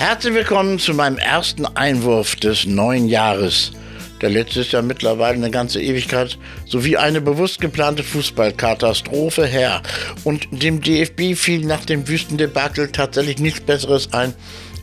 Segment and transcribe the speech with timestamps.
[0.00, 3.72] Herzlich willkommen zu meinem ersten Einwurf des neuen Jahres.
[4.22, 9.82] Der letzte ist ja mittlerweile eine ganze Ewigkeit sowie eine bewusst geplante Fußballkatastrophe her.
[10.24, 14.32] Und dem DFB fiel nach dem Wüstendebakel tatsächlich nichts Besseres ein,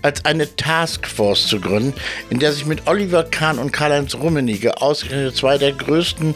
[0.04, 1.96] als eine Taskforce zu gründen,
[2.30, 6.36] in der sich mit Oliver Kahn und Karl-Heinz Rummenigge ausgerechnet zwei der größten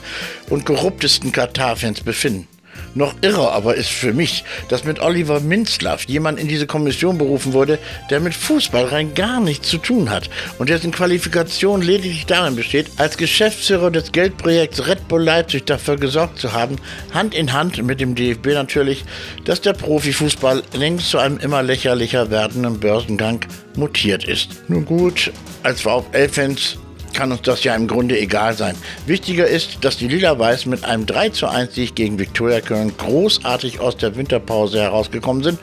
[0.50, 2.48] und korruptesten Katar-Fans befinden.
[2.94, 7.54] Noch irrer aber ist für mich, dass mit Oliver Minzlaff jemand in diese Kommission berufen
[7.54, 7.80] wurde,
[8.10, 12.88] der mit Fußball rein gar nichts zu tun hat und dessen Qualifikation lediglich darin besteht,
[12.98, 16.76] als Geschäftsführer des Geldprojekts Red Bull Leipzig dafür gesorgt zu haben,
[17.14, 19.06] Hand in Hand mit dem DFB natürlich,
[19.46, 23.40] dass der Profifußball längst zu einem immer lächerlicher werdenden Börsengang
[23.76, 24.70] mutiert ist.
[24.70, 25.32] Nun gut,
[25.64, 26.78] als VfL-Fans
[27.14, 28.76] kann uns das ja im Grunde egal sein.
[29.06, 33.80] Wichtiger ist, dass die Lila-Weiß mit einem 3 zu 1 Sieg gegen Viktoria Köln großartig
[33.80, 35.60] aus der Winterpause herausgekommen sind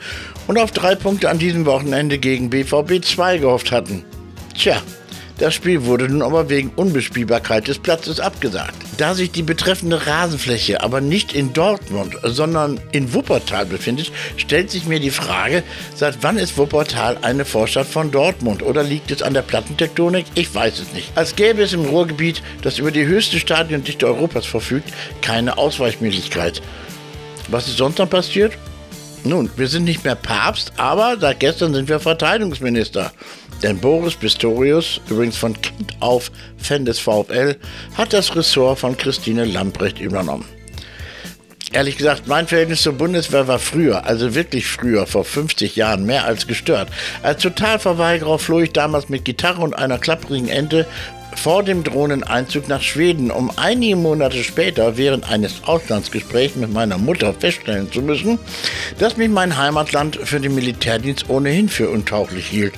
[0.47, 4.03] und auf drei Punkte an diesem Wochenende gegen BVB 2 gehofft hatten.
[4.57, 4.81] Tja,
[5.39, 8.75] das Spiel wurde nun aber wegen Unbespielbarkeit des Platzes abgesagt.
[8.97, 14.85] Da sich die betreffende Rasenfläche aber nicht in Dortmund, sondern in Wuppertal befindet, stellt sich
[14.85, 15.63] mir die Frage,
[15.95, 20.25] seit wann ist Wuppertal eine Vorstadt von Dortmund oder liegt es an der Plattentektonik?
[20.35, 21.11] Ich weiß es nicht.
[21.15, 24.89] Als gäbe es im Ruhrgebiet, das über die höchste Stadiondichte Europas verfügt,
[25.21, 26.61] keine Ausweichmöglichkeit.
[27.47, 28.53] Was ist sonst noch passiert?
[29.23, 33.11] Nun, wir sind nicht mehr Papst, aber seit gestern sind wir Verteidigungsminister.
[33.61, 37.57] Denn Boris Pistorius, übrigens von Kind auf Fan des VfL,
[37.97, 40.45] hat das Ressort von Christine Lamprecht übernommen.
[41.71, 46.25] Ehrlich gesagt, mein Verhältnis zur Bundeswehr war früher, also wirklich früher, vor 50 Jahren, mehr
[46.25, 46.89] als gestört.
[47.21, 50.87] Als Totalverweigerer floh ich damals mit Gitarre und einer klapprigen Ente
[51.39, 57.33] vor dem Drohneneinzug nach Schweden, um einige Monate später während eines Auslandsgesprächs mit meiner Mutter
[57.33, 58.37] feststellen zu müssen,
[58.97, 62.73] dass mich mein Heimatland für den Militärdienst ohnehin für untauchlich hielt.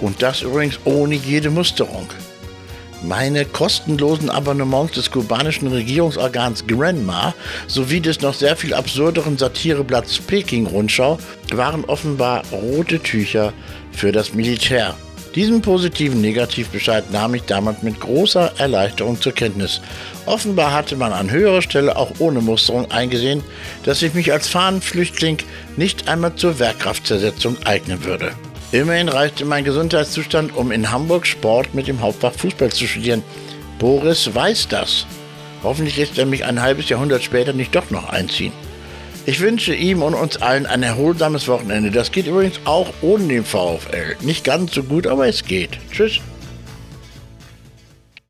[0.00, 2.06] Und das übrigens ohne jede Musterung.
[3.02, 7.34] Meine kostenlosen Abonnements des kubanischen Regierungsorgans Granma
[7.66, 11.18] sowie des noch sehr viel absurderen Satireblatts Peking Rundschau
[11.52, 13.52] waren offenbar rote Tücher
[13.90, 14.94] für das Militär.
[15.36, 19.82] Diesen positiven Negativbescheid nahm ich damals mit großer Erleichterung zur Kenntnis.
[20.24, 23.44] Offenbar hatte man an höherer Stelle auch ohne Musterung eingesehen,
[23.84, 25.36] dass ich mich als Fahnenflüchtling
[25.76, 28.32] nicht einmal zur Wehrkraftzersetzung eignen würde.
[28.72, 33.22] Immerhin reichte mein Gesundheitszustand, um in Hamburg Sport mit dem Hauptfach Fußball zu studieren.
[33.78, 35.04] Boris weiß das.
[35.62, 38.52] Hoffentlich lässt er mich ein halbes Jahrhundert später nicht doch noch einziehen.
[39.28, 41.90] Ich wünsche ihm und uns allen ein erholsames Wochenende.
[41.90, 44.14] Das geht übrigens auch ohne den VfL.
[44.20, 45.80] Nicht ganz so gut, aber es geht.
[45.90, 46.20] Tschüss.